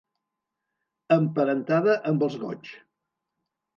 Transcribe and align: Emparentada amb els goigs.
Emparentada 1.17 1.99
amb 2.13 2.27
els 2.29 2.39
goigs. 2.45 2.77